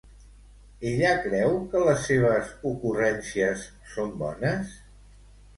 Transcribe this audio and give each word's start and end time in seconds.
Ella 0.91 1.11
creu 1.25 1.57
que 1.73 1.83
les 1.89 2.01
seves 2.11 2.49
ocurrències 2.71 3.67
són 3.93 4.11
bones? 4.23 4.77